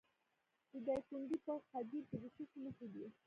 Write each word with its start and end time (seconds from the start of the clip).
د 0.71 0.73
دایکنډي 0.87 1.37
په 1.45 1.53
خدیر 1.69 2.03
کې 2.09 2.17
د 2.23 2.25
څه 2.35 2.43
شي 2.49 2.59
نښې 2.65 2.87
دي؟ 2.93 3.05